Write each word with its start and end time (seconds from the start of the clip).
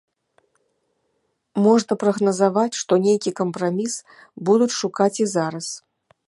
Можна 1.65 1.97
прагназаваць, 2.03 2.73
што 2.81 2.93
нейкі 3.05 3.35
кампраміс 3.41 3.93
будуць 4.49 4.71
шукаць 4.81 5.15
і 5.27 5.31
зараз. 5.37 5.67